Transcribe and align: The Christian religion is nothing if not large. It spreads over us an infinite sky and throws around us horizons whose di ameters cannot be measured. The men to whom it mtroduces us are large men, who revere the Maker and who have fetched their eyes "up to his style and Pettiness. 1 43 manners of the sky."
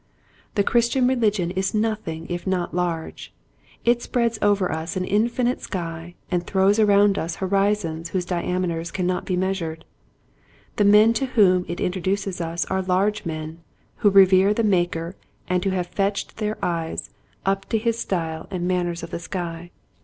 The 0.55 0.63
Christian 0.63 1.07
religion 1.07 1.51
is 1.51 1.75
nothing 1.75 2.25
if 2.27 2.47
not 2.47 2.73
large. 2.73 3.31
It 3.85 4.01
spreads 4.01 4.39
over 4.41 4.71
us 4.71 4.95
an 4.95 5.05
infinite 5.05 5.61
sky 5.61 6.15
and 6.31 6.43
throws 6.43 6.79
around 6.79 7.19
us 7.19 7.35
horizons 7.35 8.09
whose 8.09 8.25
di 8.25 8.41
ameters 8.41 8.89
cannot 8.91 9.25
be 9.27 9.37
measured. 9.37 9.85
The 10.77 10.85
men 10.85 11.13
to 11.13 11.27
whom 11.27 11.65
it 11.67 11.77
mtroduces 11.77 12.41
us 12.41 12.65
are 12.65 12.81
large 12.81 13.27
men, 13.27 13.59
who 13.97 14.09
revere 14.09 14.55
the 14.55 14.63
Maker 14.63 15.15
and 15.47 15.63
who 15.63 15.69
have 15.69 15.85
fetched 15.85 16.37
their 16.37 16.57
eyes 16.65 17.11
"up 17.45 17.69
to 17.69 17.77
his 17.77 17.99
style 17.99 18.47
and 18.49 18.61
Pettiness. 18.61 18.63
1 18.63 18.67
43 18.69 18.75
manners 18.79 19.03
of 19.03 19.11
the 19.11 19.19
sky." 19.19 19.71